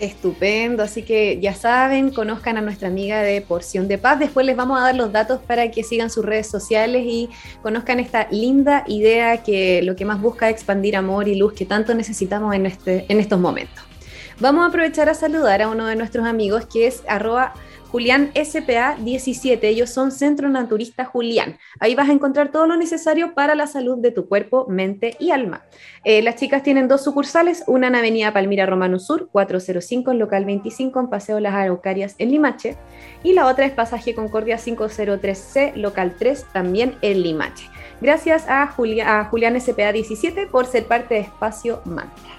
Estupendo, 0.00 0.82
así 0.82 1.02
que 1.02 1.40
ya 1.40 1.54
saben, 1.54 2.10
conozcan 2.10 2.56
a 2.56 2.60
nuestra 2.60 2.88
amiga 2.88 3.22
de 3.22 3.40
Porción 3.40 3.88
de 3.88 3.98
Paz. 3.98 4.18
Después 4.18 4.46
les 4.46 4.56
vamos 4.56 4.78
a 4.78 4.82
dar 4.82 4.94
los 4.94 5.10
datos 5.12 5.40
para 5.46 5.70
que 5.70 5.82
sigan 5.82 6.10
sus 6.10 6.24
redes 6.24 6.46
sociales 6.46 7.04
y 7.06 7.28
conozcan 7.62 7.98
esta 7.98 8.28
linda 8.30 8.84
idea 8.86 9.42
que 9.42 9.82
lo 9.82 9.96
que 9.96 10.04
más 10.04 10.20
busca 10.20 10.48
es 10.48 10.54
expandir 10.54 10.96
amor 10.96 11.28
y 11.28 11.34
luz 11.34 11.52
que 11.52 11.66
tanto 11.66 11.94
necesitamos 11.94 12.54
en, 12.54 12.66
este, 12.66 13.06
en 13.08 13.18
estos 13.18 13.40
momentos. 13.40 13.87
Vamos 14.40 14.64
a 14.64 14.68
aprovechar 14.68 15.08
a 15.08 15.14
saludar 15.14 15.62
a 15.62 15.68
uno 15.68 15.86
de 15.86 15.96
nuestros 15.96 16.24
amigos 16.24 16.66
que 16.66 16.86
es 16.86 17.02
arroba 17.08 17.54
Julián 17.90 18.30
SPA 18.36 18.94
17. 19.00 19.66
Ellos 19.66 19.90
son 19.90 20.12
Centro 20.12 20.48
Naturista 20.48 21.04
Julián. 21.04 21.58
Ahí 21.80 21.96
vas 21.96 22.08
a 22.08 22.12
encontrar 22.12 22.52
todo 22.52 22.68
lo 22.68 22.76
necesario 22.76 23.34
para 23.34 23.56
la 23.56 23.66
salud 23.66 23.98
de 23.98 24.12
tu 24.12 24.28
cuerpo, 24.28 24.66
mente 24.68 25.16
y 25.18 25.32
alma. 25.32 25.64
Eh, 26.04 26.22
las 26.22 26.36
chicas 26.36 26.62
tienen 26.62 26.86
dos 26.86 27.02
sucursales, 27.02 27.64
una 27.66 27.88
en 27.88 27.96
Avenida 27.96 28.32
Palmira 28.32 28.64
Romano 28.64 29.00
Sur, 29.00 29.28
405 29.32 30.12
en 30.12 30.20
local 30.20 30.44
25 30.44 31.00
en 31.00 31.10
Paseo 31.10 31.40
Las 31.40 31.54
Araucarias 31.54 32.14
en 32.18 32.30
Limache, 32.30 32.76
y 33.24 33.32
la 33.32 33.46
otra 33.46 33.66
es 33.66 33.72
Pasaje 33.72 34.14
Concordia 34.14 34.56
503C, 34.56 35.74
local 35.74 36.14
3, 36.16 36.46
también 36.52 36.94
en 37.02 37.22
Limache. 37.24 37.68
Gracias 38.00 38.46
a, 38.48 38.62
a 38.62 39.24
Julián 39.24 39.60
SPA 39.60 39.90
17 39.90 40.46
por 40.46 40.66
ser 40.66 40.84
parte 40.84 41.14
de 41.14 41.20
Espacio 41.22 41.82
Mantra. 41.84 42.37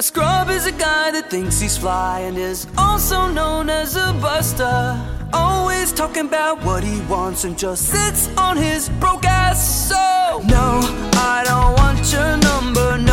A 0.01 0.03
scrub 0.03 0.49
is 0.49 0.65
a 0.65 0.73
guy 0.73 1.11
that 1.11 1.29
thinks 1.29 1.61
he's 1.61 1.77
fly 1.77 2.21
and 2.21 2.39
is 2.39 2.67
also 2.79 3.29
known 3.29 3.69
as 3.69 3.97
a 3.97 4.15
buster. 4.15 4.99
Always 5.35 5.93
talking 5.93 6.25
about 6.25 6.65
what 6.65 6.83
he 6.83 7.03
wants 7.03 7.45
and 7.45 7.59
just 7.59 7.83
sits 7.89 8.35
on 8.39 8.57
his 8.57 8.89
broke 8.99 9.27
ass. 9.27 9.61
So, 9.91 10.41
no, 10.47 10.81
I 11.21 11.43
don't 11.45 11.75
want 11.77 12.11
your 12.11 12.39
number, 12.39 12.97
no. 12.97 13.10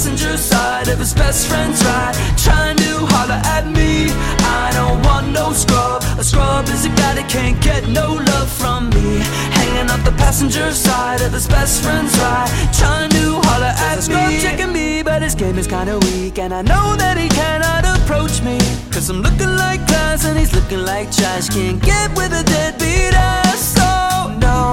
Passenger 0.00 0.34
side 0.38 0.88
of 0.88 0.98
his 0.98 1.12
best 1.12 1.46
friend's 1.46 1.84
ride, 1.84 2.14
trying 2.38 2.74
to 2.74 3.04
holler 3.12 3.38
at 3.44 3.66
me. 3.66 4.08
I 4.40 4.70
don't 4.72 5.04
want 5.04 5.28
no 5.30 5.52
scrub. 5.52 6.02
A 6.18 6.24
scrub 6.24 6.66
is 6.70 6.86
a 6.86 6.88
guy 6.88 7.12
that 7.16 7.28
can't 7.28 7.60
get 7.60 7.86
no 7.86 8.14
love 8.14 8.48
from 8.48 8.88
me. 8.96 9.20
Hanging 9.60 9.90
out 9.90 10.02
the 10.02 10.12
passenger 10.12 10.72
side 10.72 11.20
of 11.20 11.34
his 11.34 11.46
best 11.46 11.82
friend's 11.82 12.16
ride, 12.18 12.48
trying 12.72 13.10
to 13.10 13.44
holler 13.44 13.74
at 13.76 13.96
me. 13.96 14.02
Scrub 14.02 14.32
checking 14.40 14.72
me, 14.72 15.02
but 15.02 15.20
his 15.20 15.34
game 15.34 15.58
is 15.58 15.66
kinda 15.66 15.98
weak, 15.98 16.38
and 16.38 16.54
I 16.54 16.62
know 16.62 16.96
that 16.96 17.18
he 17.18 17.28
cannot 17.28 17.84
approach 17.84 18.40
me. 18.40 18.56
Cause 18.90 19.10
I'm 19.10 19.20
looking 19.20 19.54
like 19.54 19.86
class 19.86 20.24
and 20.24 20.38
he's 20.38 20.54
looking 20.54 20.82
like 20.82 21.12
trash. 21.12 21.50
Can't 21.50 21.78
get 21.82 22.08
with 22.16 22.32
a 22.32 22.42
deadbeat 22.44 23.12
ass. 23.12 23.60
So, 23.76 24.32
no, 24.46 24.72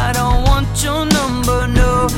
I 0.00 0.12
don't 0.12 0.44
want 0.44 0.68
your 0.84 1.06
number, 1.06 1.66
no. 1.66 2.08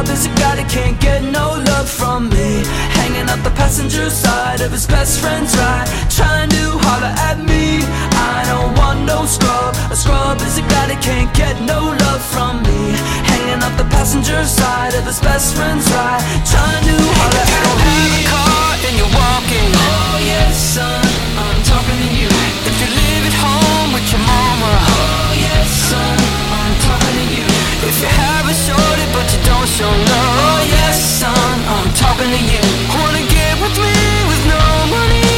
A 0.00 0.02
scrub 0.02 0.16
is 0.16 0.24
a 0.24 0.32
guy 0.40 0.56
that 0.56 0.70
can't 0.72 0.98
get 0.98 1.20
no 1.20 1.60
love 1.68 1.84
from 1.84 2.32
me. 2.32 2.64
Hanging 2.96 3.28
out 3.28 3.44
the 3.44 3.52
passenger 3.52 4.08
side 4.08 4.64
of 4.64 4.72
his 4.72 4.86
best 4.86 5.20
friend's 5.20 5.52
ride, 5.60 5.92
trying 6.08 6.48
to 6.56 6.80
holler 6.88 7.12
at 7.28 7.36
me. 7.36 7.84
I 8.16 8.40
don't 8.48 8.72
want 8.80 9.04
no 9.04 9.28
scrub. 9.28 9.76
A 9.92 9.96
scrub 9.96 10.40
is 10.40 10.56
a 10.56 10.64
guy 10.72 10.88
that 10.88 11.04
can't 11.04 11.28
get 11.36 11.60
no 11.68 11.92
love 11.92 12.24
from 12.32 12.64
me. 12.64 12.96
Hanging 13.28 13.60
out 13.60 13.76
the 13.76 13.84
passenger 13.92 14.40
side 14.48 14.96
of 14.96 15.04
his 15.04 15.20
best 15.20 15.52
friend's 15.52 15.84
ride, 15.92 16.24
trying 16.48 16.80
to 16.80 16.96
holler 16.96 17.44
at 17.44 17.60
me. 17.60 17.60
You 17.60 17.68
don't 17.68 17.84
have 17.84 18.16
a 18.16 18.24
car 18.32 18.72
and 18.88 18.94
you're 18.96 19.14
walking. 19.20 19.68
Oh 19.68 20.16
yes, 20.24 20.80
son, 20.80 21.04
I'm 21.36 21.60
talking 21.68 21.98
to 22.00 22.08
you. 22.16 22.30
If 22.64 22.76
you 22.80 22.88
live 22.88 23.24
at 23.28 23.36
home 23.36 23.92
with 23.92 24.08
your 24.08 24.24
mama. 24.24 24.72
Oh 24.80 25.36
yes, 25.36 25.68
son, 25.92 26.16
I'm 26.56 26.74
talking 26.88 27.16
to 27.20 27.26
you. 27.36 27.44
If 27.84 28.00
you 28.00 28.08
have 28.08 28.49
so 29.70 29.86
low. 29.86 29.92
Oh 29.92 30.60
yes, 30.66 31.22
I'm 31.22 31.94
talking 31.94 32.30
to 32.30 32.40
you. 32.52 32.60
Wanna 32.98 33.22
get 33.30 33.54
with 33.62 33.76
me 33.78 33.94
with 34.28 34.42
no 34.46 34.62
money? 34.90 35.29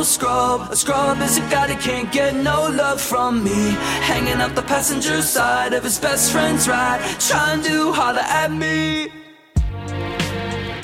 No 0.00 0.04
scrub. 0.04 0.60
A 0.70 0.76
scrub 0.76 1.20
is 1.20 1.36
a 1.36 1.42
guy 1.50 1.66
that 1.66 1.80
can't 1.80 2.10
get 2.10 2.34
no 2.34 2.68
love 2.68 3.00
from 3.00 3.44
me. 3.44 3.76
Hanging 4.08 4.40
out 4.40 4.54
the 4.54 4.62
passenger 4.62 5.20
side 5.22 5.74
of 5.74 5.84
his 5.84 5.98
best 5.98 6.32
friend's 6.32 6.66
ride, 6.66 7.00
trying 7.18 7.62
to 7.62 7.92
holler 7.92 8.24
at 8.24 8.50
me. 8.50 9.08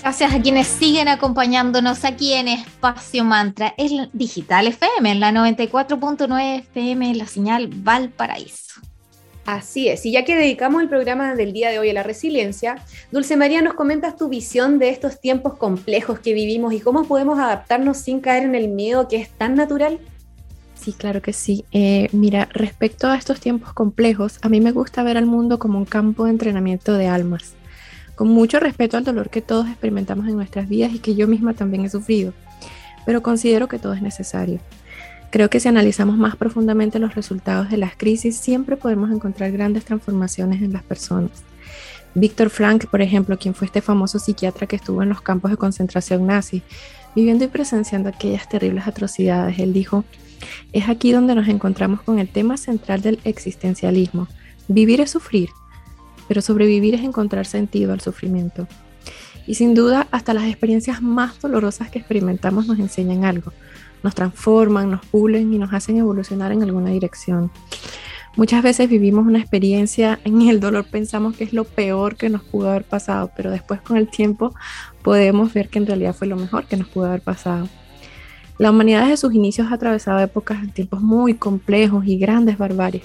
Gracias 0.02 0.34
a 0.34 0.40
quienes 0.40 0.68
siguen 0.68 1.08
acompañándonos 1.08 2.04
aquí 2.04 2.34
en 2.34 2.48
Espacio 2.48 3.24
Mantra, 3.24 3.74
el 3.76 4.10
Digital 4.12 4.68
FM, 4.68 5.10
en 5.12 5.20
la 5.20 5.32
94.9 5.32 6.58
FM, 6.60 7.14
la 7.14 7.26
señal 7.26 7.68
Valparaíso. 7.68 8.80
Así 9.46 9.88
es, 9.88 10.04
y 10.04 10.10
ya 10.10 10.24
que 10.24 10.34
dedicamos 10.34 10.82
el 10.82 10.88
programa 10.88 11.36
del 11.36 11.52
día 11.52 11.70
de 11.70 11.78
hoy 11.78 11.90
a 11.90 11.92
la 11.92 12.02
resiliencia, 12.02 12.82
Dulce 13.12 13.36
María, 13.36 13.62
nos 13.62 13.74
comentas 13.74 14.16
tu 14.16 14.28
visión 14.28 14.80
de 14.80 14.88
estos 14.88 15.20
tiempos 15.20 15.56
complejos 15.56 16.18
que 16.18 16.34
vivimos 16.34 16.72
y 16.72 16.80
cómo 16.80 17.04
podemos 17.06 17.38
adaptarnos 17.38 17.96
sin 17.98 18.18
caer 18.18 18.42
en 18.42 18.56
el 18.56 18.66
miedo 18.66 19.06
que 19.06 19.18
es 19.18 19.28
tan 19.30 19.54
natural. 19.54 20.00
Sí, 20.74 20.92
claro 20.92 21.22
que 21.22 21.32
sí. 21.32 21.64
Eh, 21.70 22.08
mira, 22.10 22.48
respecto 22.52 23.06
a 23.06 23.16
estos 23.16 23.38
tiempos 23.38 23.72
complejos, 23.72 24.38
a 24.42 24.48
mí 24.48 24.60
me 24.60 24.72
gusta 24.72 25.04
ver 25.04 25.16
al 25.16 25.26
mundo 25.26 25.60
como 25.60 25.78
un 25.78 25.84
campo 25.84 26.24
de 26.24 26.30
entrenamiento 26.30 26.92
de 26.94 27.06
almas. 27.06 27.54
con 28.16 28.28
mucho 28.28 28.58
respeto 28.58 28.96
al 28.96 29.04
dolor 29.04 29.28
que 29.30 29.42
todos 29.42 29.68
experimentamos 29.68 30.26
en 30.26 30.36
nuestras 30.36 30.68
vidas 30.68 30.92
y 30.92 30.98
que 30.98 31.14
yo 31.14 31.28
misma 31.28 31.52
también 31.52 31.84
he 31.84 31.90
sufrido, 31.90 32.32
pero 33.04 33.22
considero 33.22 33.68
que 33.68 33.78
todo 33.78 33.92
es 33.92 34.02
necesario. 34.02 34.58
Creo 35.36 35.50
que 35.50 35.60
si 35.60 35.68
analizamos 35.68 36.16
más 36.16 36.34
profundamente 36.34 36.98
los 36.98 37.14
resultados 37.14 37.68
de 37.68 37.76
las 37.76 37.94
crisis, 37.94 38.38
siempre 38.38 38.78
podemos 38.78 39.10
encontrar 39.10 39.52
grandes 39.52 39.84
transformaciones 39.84 40.62
en 40.62 40.72
las 40.72 40.82
personas. 40.82 41.30
Víctor 42.14 42.48
Frank, 42.48 42.86
por 42.86 43.02
ejemplo, 43.02 43.38
quien 43.38 43.52
fue 43.52 43.66
este 43.66 43.82
famoso 43.82 44.18
psiquiatra 44.18 44.66
que 44.66 44.76
estuvo 44.76 45.02
en 45.02 45.10
los 45.10 45.20
campos 45.20 45.50
de 45.50 45.58
concentración 45.58 46.26
nazi, 46.26 46.62
viviendo 47.14 47.44
y 47.44 47.48
presenciando 47.48 48.08
aquellas 48.08 48.48
terribles 48.48 48.86
atrocidades, 48.86 49.58
él 49.58 49.74
dijo, 49.74 50.04
es 50.72 50.88
aquí 50.88 51.12
donde 51.12 51.34
nos 51.34 51.48
encontramos 51.48 52.00
con 52.00 52.18
el 52.18 52.30
tema 52.30 52.56
central 52.56 53.02
del 53.02 53.20
existencialismo. 53.24 54.28
Vivir 54.68 55.02
es 55.02 55.10
sufrir, 55.10 55.50
pero 56.28 56.40
sobrevivir 56.40 56.94
es 56.94 57.02
encontrar 57.02 57.44
sentido 57.44 57.92
al 57.92 58.00
sufrimiento. 58.00 58.66
Y 59.46 59.56
sin 59.56 59.74
duda, 59.74 60.08
hasta 60.12 60.32
las 60.32 60.44
experiencias 60.44 61.02
más 61.02 61.38
dolorosas 61.42 61.90
que 61.90 61.98
experimentamos 61.98 62.66
nos 62.66 62.78
enseñan 62.78 63.26
algo, 63.26 63.52
nos 64.06 64.14
transforman, 64.14 64.88
nos 64.88 65.04
pulen 65.04 65.52
y 65.52 65.58
nos 65.58 65.74
hacen 65.74 65.96
evolucionar 65.96 66.52
en 66.52 66.62
alguna 66.62 66.90
dirección. 66.90 67.50
Muchas 68.36 68.62
veces 68.62 68.88
vivimos 68.88 69.26
una 69.26 69.40
experiencia 69.40 70.20
en 70.24 70.42
el 70.42 70.60
dolor 70.60 70.84
pensamos 70.88 71.36
que 71.36 71.42
es 71.42 71.52
lo 71.52 71.64
peor 71.64 72.14
que 72.14 72.28
nos 72.28 72.44
pudo 72.44 72.70
haber 72.70 72.84
pasado, 72.84 73.32
pero 73.34 73.50
después 73.50 73.80
con 73.80 73.96
el 73.96 74.08
tiempo 74.08 74.54
podemos 75.02 75.52
ver 75.52 75.68
que 75.70 75.80
en 75.80 75.86
realidad 75.86 76.14
fue 76.14 76.28
lo 76.28 76.36
mejor 76.36 76.66
que 76.66 76.76
nos 76.76 76.86
pudo 76.86 77.06
haber 77.06 77.22
pasado. 77.22 77.68
La 78.58 78.70
humanidad 78.70 79.02
desde 79.02 79.16
sus 79.16 79.34
inicios 79.34 79.72
ha 79.72 79.74
atravesado 79.74 80.20
épocas 80.20 80.62
de 80.62 80.68
tiempos 80.68 81.02
muy 81.02 81.34
complejos 81.34 82.06
y 82.06 82.16
grandes 82.16 82.58
barbaries, 82.58 83.02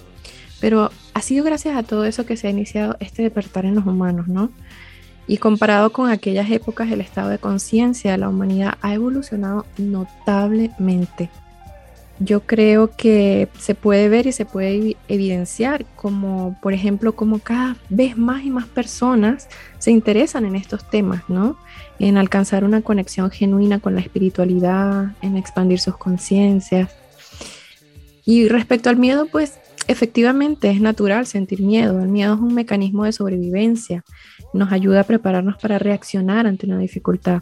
pero 0.59 0.91
ha 1.15 1.21
sido 1.21 1.43
gracias 1.43 1.75
a 1.75 1.83
todo 1.83 2.05
eso 2.05 2.27
que 2.27 2.37
se 2.37 2.47
ha 2.47 2.51
iniciado 2.51 2.95
este 2.99 3.23
despertar 3.23 3.65
en 3.65 3.73
los 3.73 3.87
humanos, 3.87 4.27
¿no? 4.27 4.51
Y 5.27 5.38
comparado 5.38 5.91
con 5.91 6.10
aquellas 6.10 6.49
épocas, 6.49 6.91
el 6.91 7.01
estado 7.01 7.29
de 7.29 7.38
conciencia 7.38 8.12
de 8.12 8.17
la 8.17 8.29
humanidad 8.29 8.73
ha 8.81 8.93
evolucionado 8.93 9.65
notablemente. 9.77 11.29
Yo 12.23 12.41
creo 12.41 12.91
que 12.95 13.47
se 13.57 13.73
puede 13.73 14.07
ver 14.07 14.27
y 14.27 14.31
se 14.31 14.45
puede 14.45 14.95
evidenciar 15.07 15.86
como, 15.95 16.55
por 16.62 16.73
ejemplo, 16.73 17.15
como 17.15 17.39
cada 17.39 17.77
vez 17.89 18.15
más 18.15 18.43
y 18.43 18.51
más 18.51 18.67
personas 18.67 19.47
se 19.79 19.89
interesan 19.89 20.45
en 20.45 20.55
estos 20.55 20.88
temas, 20.88 21.23
¿no? 21.29 21.57
En 21.97 22.17
alcanzar 22.17 22.63
una 22.63 22.81
conexión 22.81 23.31
genuina 23.31 23.79
con 23.79 23.95
la 23.95 24.01
espiritualidad, 24.01 25.13
en 25.23 25.36
expandir 25.36 25.79
sus 25.79 25.97
conciencias. 25.97 26.91
Y 28.32 28.48
respecto 28.48 28.89
al 28.89 28.96
miedo, 28.96 29.26
pues 29.26 29.60
Efectivamente, 29.88 30.70
es 30.70 30.80
natural 30.80 31.26
sentir 31.26 31.62
miedo. 31.63 32.00
El 32.02 32.08
miedo 32.08 32.36
es 32.36 32.39
un 32.39 32.54
mecanismo 32.54 33.04
de 33.04 33.12
sobrevivencia. 33.12 34.06
Nos 34.54 34.72
ayuda 34.72 35.02
a 35.02 35.04
prepararnos 35.06 35.58
para 35.58 35.80
reaccionar 35.80 36.48
ante 36.48 36.67
una 36.67 36.78
dificultad. 36.78 37.41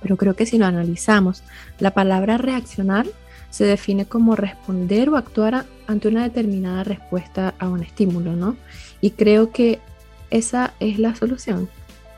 Pero 0.00 0.16
creo 0.16 0.34
que 0.34 0.46
si 0.46 0.58
lo 0.58 0.66
analizamos, 0.66 1.44
la 1.78 1.92
palabra 1.92 2.38
reaccionar 2.38 3.06
se 3.50 3.64
define 3.64 4.06
como 4.06 4.34
responder 4.34 5.10
o 5.10 5.16
actuar 5.16 5.66
ante 5.86 6.08
una 6.08 6.24
determinada 6.24 6.82
respuesta 6.82 7.54
a 7.60 7.68
un 7.68 7.82
estímulo, 7.82 8.34
¿no? 8.34 8.56
Y 9.00 9.10
creo 9.10 9.52
que 9.52 9.78
esa 10.30 10.72
es 10.80 10.98
la 10.98 11.14
solución. 11.14 11.68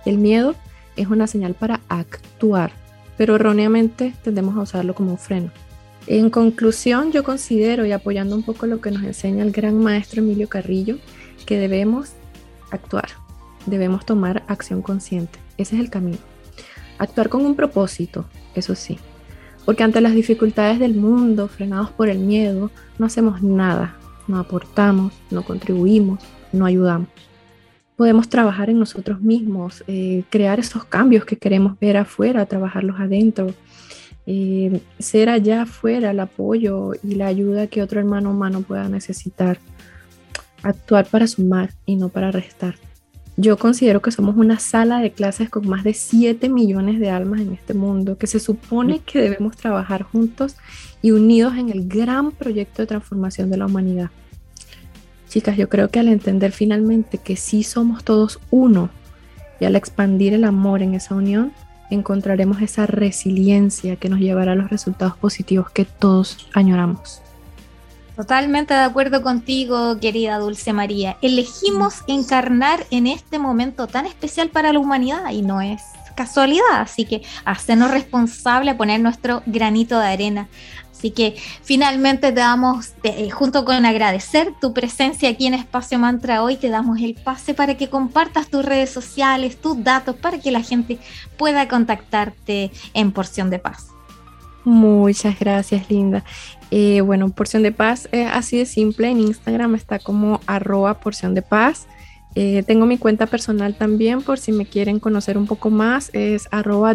El 0.07 0.19
miedo 0.19 0.55
es 0.97 1.09
una 1.09 1.27
señal 1.27 1.53
para 1.55 1.81
actuar, 1.89 2.71
pero 3.19 3.35
erróneamente 3.35 4.15
tendemos 4.23 4.57
a 4.57 4.63
usarlo 4.63 4.95
como 4.95 5.11
un 5.11 5.19
freno. 5.19 5.51
En 6.07 6.29
conclusión, 6.29 7.13
yo 7.13 7.25
considero, 7.25 7.87
y 7.87 7.93
apoyando 7.93 8.37
un 8.37 8.43
poco 8.43 8.67
lo 8.67 8.81
que 8.81 8.91
nos 8.91 9.03
enseña 9.05 9.43
el 9.43 9.53
gran 9.53 9.79
maestro 9.79 10.21
Emilio 10.21 10.49
Carrillo, 10.49 10.99
que 11.47 11.59
debemos 11.59 12.13
actuar, 12.71 13.09
debemos 13.65 14.05
tomar 14.05 14.45
acción 14.47 14.83
consciente. 14.83 15.39
Ese 15.57 15.77
es 15.77 15.81
el 15.81 15.89
camino. 15.89 16.19
Actuar 16.99 17.31
con 17.31 17.47
un 17.47 17.55
propósito, 17.55 18.27
eso 18.55 18.75
sí. 18.75 18.99
Porque 19.65 19.83
ante 19.83 20.03
las 20.03 20.15
dificultades 20.15 20.79
del 20.79 20.95
mundo, 20.95 21.49
frenados 21.49 21.91
por 21.91 22.11
el 22.11 22.19
miedo, 22.19 22.71
no 22.99 23.07
hacemos 23.07 23.43
nada, 23.43 23.97
no 24.29 24.39
aportamos, 24.39 25.15
no 25.31 25.43
contribuimos, 25.43 26.21
no 26.53 26.67
ayudamos. 26.67 27.09
Podemos 27.97 28.29
trabajar 28.29 28.69
en 28.69 28.79
nosotros 28.79 29.23
mismos, 29.23 29.85
eh, 29.87 30.25
crear 30.29 30.61
esos 30.61 30.85
cambios 30.85 31.25
que 31.25 31.39
queremos 31.39 31.79
ver 31.81 31.97
afuera, 31.97 32.45
trabajarlos 32.45 33.01
adentro, 33.01 33.55
eh, 34.27 34.81
ser 34.99 35.29
allá 35.29 35.63
afuera 35.63 36.11
el 36.11 36.21
apoyo 36.21 36.93
y 37.03 37.15
la 37.17 37.27
ayuda 37.27 37.67
que 37.67 37.83
otro 37.83 38.01
hermano 38.01 38.31
humano 38.31 38.63
pueda 38.63 38.89
necesitar. 38.89 39.59
Actuar 40.63 41.07
para 41.07 41.27
sumar 41.27 41.71
y 41.85 41.97
no 41.97 42.09
para 42.09 42.31
restar. 42.31 42.77
Yo 43.37 43.59
considero 43.59 44.01
que 44.01 44.13
somos 44.13 44.37
una 44.37 44.61
sala 44.61 45.01
de 45.01 45.11
clases 45.11 45.51
con 45.51 45.69
más 45.69 45.83
de 45.83 45.93
7 45.93 46.49
millones 46.49 47.01
de 47.01 47.11
almas 47.11 47.41
en 47.41 47.53
este 47.53 47.75
mundo, 47.75 48.17
que 48.17 48.29
se 48.29 48.39
supone 48.39 49.01
que 49.01 49.21
debemos 49.21 49.57
trabajar 49.57 50.03
juntos 50.03 50.57
y 51.03 51.11
unidos 51.11 51.57
en 51.57 51.69
el 51.69 51.89
gran 51.89 52.31
proyecto 52.31 52.83
de 52.83 52.87
transformación 52.87 53.51
de 53.51 53.57
la 53.57 53.67
humanidad. 53.67 54.11
Chicas, 55.29 55.57
yo 55.57 55.69
creo 55.69 55.89
que 55.89 55.99
al 55.99 56.09
entender 56.09 56.53
finalmente 56.53 57.19
que 57.19 57.35
sí 57.35 57.65
somos 57.65 58.05
todos 58.05 58.39
uno 58.53 58.89
y 59.59 59.65
al 59.65 59.75
expandir 59.75 60.33
el 60.33 60.45
amor 60.45 60.81
en 60.81 60.95
esa 60.95 61.17
unión, 61.17 61.53
encontraremos 61.95 62.61
esa 62.61 62.87
resiliencia 62.87 63.97
que 63.97 64.09
nos 64.09 64.21
llevará 64.21 64.53
a 64.53 64.57
los 64.57 64.71
resultados 64.71 65.17
positivos 65.17 65.71
que 65.71 65.85
todos 65.85 66.49
añoramos. 66.53 67.21
Totalmente 68.17 68.75
de 68.75 68.81
acuerdo 68.81 69.23
contigo, 69.23 69.99
querida 69.99 70.39
Dulce 70.39 70.73
María. 70.73 71.17
Elegimos 71.21 72.03
encarnar 72.07 72.87
en 72.91 73.09
este 73.09 73.41
momento 73.41 73.89
tan 73.89 74.07
especial 74.07 74.51
para 74.51 74.73
la 74.73 74.79
humanidad 74.79 75.31
y 75.33 75.43
no 75.43 75.61
es 75.61 75.83
casualidad, 76.15 76.81
así 76.81 77.05
que 77.05 77.23
hacernos 77.45 77.91
responsable 77.91 78.75
poner 78.75 79.01
nuestro 79.01 79.43
granito 79.47 79.99
de 79.99 80.07
arena. 80.07 80.49
Así 81.05 81.11
que 81.11 81.37
finalmente 81.63 82.33
te 82.33 82.41
damos, 82.41 82.95
eh, 83.03 83.29
junto 83.29 83.67
con 83.67 83.85
agradecer 83.85 84.55
tu 84.59 84.73
presencia 84.73 85.29
aquí 85.29 85.47
en 85.47 85.53
Espacio 85.53 85.99
Mantra 85.99 86.43
hoy, 86.43 86.57
te 86.57 86.71
damos 86.71 86.99
el 86.99 87.15
pase 87.15 87.53
para 87.53 87.77
que 87.77 87.91
compartas 87.91 88.49
tus 88.49 88.65
redes 88.65 88.89
sociales, 88.89 89.61
tus 89.61 89.85
datos, 89.85 90.17
para 90.17 90.41
que 90.41 90.51
la 90.51 90.63
gente 90.63 90.99
pueda 91.37 91.69
contactarte 91.69 92.71
en 92.95 93.13
Porción 93.13 93.51
de 93.51 93.59
Paz. 93.59 93.89
Muchas 94.65 95.39
gracias, 95.39 95.91
Linda. 95.91 96.25
Eh, 96.71 97.03
bueno, 97.03 97.29
Porción 97.29 97.63
de 97.63 97.73
Paz 97.73 98.09
es 98.11 98.27
así 98.33 98.57
de 98.57 98.65
simple. 98.65 99.11
En 99.11 99.21
Instagram 99.21 99.75
está 99.75 99.99
como 99.99 100.41
arroba 100.47 101.01
porción 101.01 101.35
de 101.35 101.43
paz. 101.43 101.87
Eh, 102.35 102.63
tengo 102.67 102.87
mi 102.87 102.97
cuenta 102.97 103.27
personal 103.27 103.75
también 103.75 104.23
por 104.23 104.39
si 104.39 104.53
me 104.53 104.65
quieren 104.65 105.01
conocer 105.01 105.37
un 105.37 105.47
poco 105.47 105.69
más. 105.69 106.09
Es 106.15 106.49
arroba 106.51 106.95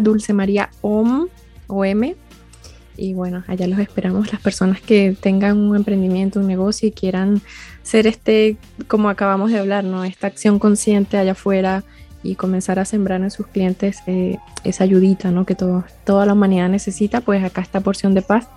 y 3.00 3.14
bueno, 3.14 3.42
allá 3.48 3.66
los 3.66 3.78
esperamos 3.78 4.30
las 4.30 4.42
personas 4.42 4.80
que 4.80 5.16
tengan 5.18 5.56
un 5.56 5.74
emprendimiento, 5.74 6.38
un 6.38 6.46
negocio 6.46 6.86
y 6.86 6.92
quieran 6.92 7.40
ser 7.82 8.06
este, 8.06 8.58
como 8.88 9.08
acabamos 9.08 9.50
de 9.50 9.58
hablar, 9.58 9.84
¿no? 9.84 10.04
Esta 10.04 10.26
acción 10.26 10.58
consciente 10.58 11.16
allá 11.16 11.32
afuera 11.32 11.82
y 12.22 12.34
comenzar 12.34 12.78
a 12.78 12.84
sembrar 12.84 13.22
en 13.22 13.30
sus 13.30 13.46
clientes 13.46 14.00
eh, 14.06 14.36
esa 14.64 14.84
ayudita, 14.84 15.30
¿no? 15.30 15.46
Que 15.46 15.54
todo, 15.54 15.84
toda 16.04 16.26
la 16.26 16.34
humanidad 16.34 16.68
necesita, 16.68 17.22
pues 17.22 17.42
acá 17.42 17.62
está 17.62 17.80
porción 17.80 18.14
de 18.14 18.20
paz 18.20 18.48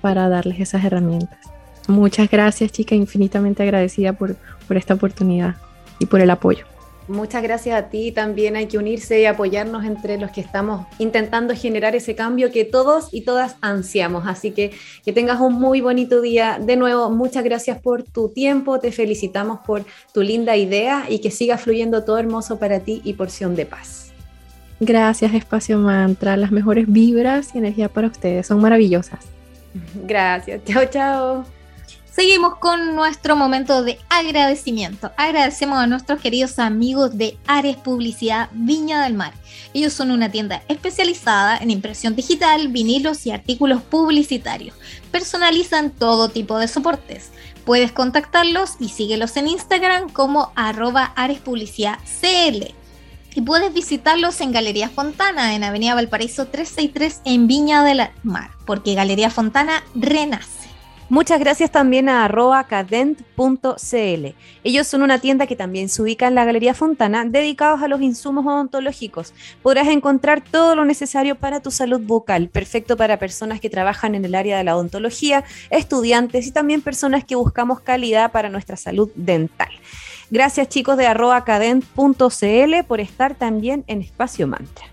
para 0.00 0.28
darles 0.28 0.60
esas 0.60 0.84
herramientas. 0.84 1.38
Muchas 1.88 2.30
gracias, 2.30 2.70
chica, 2.70 2.94
infinitamente 2.94 3.64
agradecida 3.64 4.12
por, 4.12 4.36
por 4.68 4.76
esta 4.76 4.94
oportunidad 4.94 5.56
y 5.98 6.06
por 6.06 6.20
el 6.20 6.30
apoyo. 6.30 6.66
Muchas 7.08 7.42
gracias 7.42 7.76
a 7.76 7.88
ti. 7.88 8.12
También 8.12 8.56
hay 8.56 8.66
que 8.66 8.78
unirse 8.78 9.20
y 9.20 9.26
apoyarnos 9.26 9.84
entre 9.84 10.18
los 10.18 10.30
que 10.30 10.40
estamos 10.40 10.86
intentando 10.98 11.54
generar 11.54 11.96
ese 11.96 12.14
cambio 12.14 12.52
que 12.52 12.64
todos 12.64 13.08
y 13.12 13.22
todas 13.22 13.56
ansiamos. 13.60 14.24
Así 14.26 14.52
que 14.52 14.72
que 15.04 15.12
tengas 15.12 15.40
un 15.40 15.54
muy 15.54 15.80
bonito 15.80 16.20
día. 16.20 16.58
De 16.60 16.76
nuevo, 16.76 17.10
muchas 17.10 17.44
gracias 17.44 17.80
por 17.80 18.04
tu 18.04 18.28
tiempo. 18.28 18.78
Te 18.78 18.92
felicitamos 18.92 19.60
por 19.66 19.84
tu 20.14 20.22
linda 20.22 20.56
idea 20.56 21.06
y 21.08 21.18
que 21.18 21.30
siga 21.30 21.58
fluyendo 21.58 22.04
todo 22.04 22.18
hermoso 22.18 22.58
para 22.58 22.80
ti 22.80 23.00
y 23.04 23.14
porción 23.14 23.56
de 23.56 23.66
paz. 23.66 24.12
Gracias, 24.78 25.32
Espacio 25.34 25.78
Mantra. 25.78 26.36
Las 26.36 26.50
mejores 26.50 26.86
vibras 26.88 27.54
y 27.54 27.58
energía 27.58 27.88
para 27.88 28.08
ustedes. 28.08 28.46
Son 28.46 28.60
maravillosas. 28.60 29.20
Gracias. 30.06 30.62
Chao, 30.64 30.84
chao. 30.86 31.61
Seguimos 32.14 32.56
con 32.56 32.94
nuestro 32.94 33.36
momento 33.36 33.82
de 33.82 33.98
agradecimiento. 34.10 35.10
Agradecemos 35.16 35.78
a 35.78 35.86
nuestros 35.86 36.20
queridos 36.20 36.58
amigos 36.58 37.16
de 37.16 37.38
Ares 37.46 37.78
Publicidad 37.78 38.50
Viña 38.52 39.02
del 39.02 39.14
Mar. 39.14 39.32
Ellos 39.72 39.94
son 39.94 40.10
una 40.10 40.30
tienda 40.30 40.62
especializada 40.68 41.56
en 41.56 41.70
impresión 41.70 42.14
digital, 42.14 42.68
vinilos 42.68 43.24
y 43.24 43.30
artículos 43.30 43.80
publicitarios. 43.80 44.76
Personalizan 45.10 45.90
todo 45.90 46.28
tipo 46.28 46.58
de 46.58 46.68
soportes. 46.68 47.30
Puedes 47.64 47.92
contactarlos 47.92 48.76
y 48.78 48.90
síguelos 48.90 49.34
en 49.38 49.48
Instagram 49.48 50.10
como 50.10 50.52
arroba 50.54 51.14
Ares 51.16 51.38
Publicidad 51.38 51.98
CL. 52.20 52.74
Y 53.34 53.40
puedes 53.40 53.72
visitarlos 53.72 54.42
en 54.42 54.52
Galería 54.52 54.90
Fontana, 54.90 55.54
en 55.54 55.64
Avenida 55.64 55.94
Valparaíso 55.94 56.46
363 56.46 57.22
en 57.24 57.46
Viña 57.46 57.82
del 57.82 58.02
Mar, 58.22 58.50
porque 58.66 58.92
Galería 58.92 59.30
Fontana 59.30 59.82
renace. 59.94 60.61
Muchas 61.12 61.40
gracias 61.40 61.70
también 61.70 62.08
a 62.08 62.26
cadent.cl. 62.66 64.26
Ellos 64.64 64.86
son 64.86 65.02
una 65.02 65.18
tienda 65.18 65.46
que 65.46 65.56
también 65.56 65.90
se 65.90 66.00
ubica 66.00 66.26
en 66.26 66.34
la 66.34 66.46
Galería 66.46 66.72
Fontana, 66.72 67.26
dedicados 67.26 67.82
a 67.82 67.88
los 67.88 68.00
insumos 68.00 68.46
odontológicos. 68.46 69.34
Podrás 69.62 69.88
encontrar 69.88 70.42
todo 70.42 70.74
lo 70.74 70.86
necesario 70.86 71.34
para 71.34 71.60
tu 71.60 71.70
salud 71.70 72.00
bucal, 72.00 72.48
perfecto 72.48 72.96
para 72.96 73.18
personas 73.18 73.60
que 73.60 73.68
trabajan 73.68 74.14
en 74.14 74.24
el 74.24 74.34
área 74.34 74.56
de 74.56 74.64
la 74.64 74.74
odontología, 74.74 75.44
estudiantes 75.68 76.46
y 76.46 76.50
también 76.50 76.80
personas 76.80 77.26
que 77.26 77.36
buscamos 77.36 77.80
calidad 77.80 78.32
para 78.32 78.48
nuestra 78.48 78.78
salud 78.78 79.10
dental. 79.14 79.68
Gracias 80.30 80.70
chicos 80.70 80.96
de 80.96 81.04
cadent.cl 81.44 82.84
por 82.88 83.00
estar 83.00 83.34
también 83.34 83.84
en 83.86 84.00
Espacio 84.00 84.46
Mantra. 84.46 84.91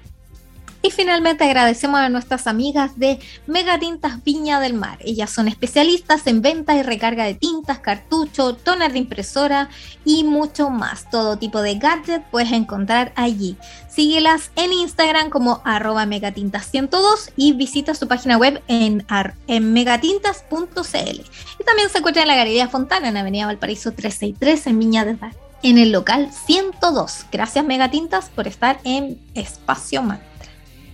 Y 0.81 0.91
finalmente 0.91 1.43
agradecemos 1.43 1.99
a 1.99 2.07
nuestras 2.07 2.47
amigas 2.47 2.97
de 2.97 3.19
Megatintas 3.47 4.23
Viña 4.23 4.61
del 4.61 4.73
Mar. 4.73 4.97
Ellas 5.03 5.29
son 5.29 5.49
especialistas 5.49 6.25
en 6.25 6.41
venta 6.41 6.75
y 6.75 6.83
recarga 6.83 7.25
de 7.25 7.33
tintas, 7.33 7.79
cartucho, 7.79 8.55
toner 8.55 8.93
de 8.93 8.99
impresora 8.99 9.69
y 10.05 10.23
mucho 10.23 10.69
más. 10.69 11.09
Todo 11.09 11.37
tipo 11.37 11.61
de 11.61 11.75
gadget 11.75 12.23
puedes 12.31 12.53
encontrar 12.53 13.11
allí. 13.17 13.57
Síguelas 13.89 14.51
en 14.55 14.71
Instagram 14.71 15.29
como 15.29 15.61
arroba 15.65 16.05
megatintas102 16.05 17.31
y 17.35 17.51
visita 17.53 17.93
su 17.93 18.07
página 18.07 18.37
web 18.37 18.61
en, 18.67 19.05
megatintas.cl. 19.47 21.21
Y 21.59 21.63
también 21.65 21.89
se 21.89 21.97
encuentra 21.97 22.21
en 22.21 22.29
la 22.29 22.35
Galería 22.35 22.69
Fontana 22.69 23.09
en 23.09 23.17
Avenida 23.17 23.47
Valparaíso 23.47 23.91
363 23.91 24.67
en 24.67 24.79
Viña 24.79 25.03
del 25.03 25.19
Mar 25.19 25.33
en 25.61 25.77
el 25.77 25.91
local 25.91 26.31
102. 26.31 27.25
Gracias 27.33 27.65
Megatintas 27.65 28.29
por 28.29 28.47
estar 28.47 28.79
en 28.85 29.19
Espacio 29.33 30.01
Mar. 30.01 30.28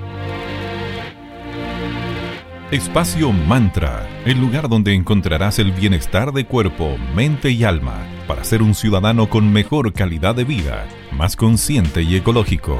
Espacio 2.71 3.31
Mantra, 3.31 4.07
el 4.25 4.39
lugar 4.39 4.67
donde 4.67 4.95
encontrarás 4.95 5.59
el 5.59 5.71
bienestar 5.71 6.33
de 6.33 6.45
cuerpo, 6.45 6.97
mente 7.15 7.51
y 7.51 7.63
alma 7.63 7.99
para 8.27 8.43
ser 8.43 8.63
un 8.63 8.73
ciudadano 8.73 9.29
con 9.29 9.53
mejor 9.53 9.93
calidad 9.93 10.33
de 10.33 10.43
vida, 10.43 10.87
más 11.11 11.35
consciente 11.35 12.01
y 12.01 12.15
ecológico. 12.15 12.77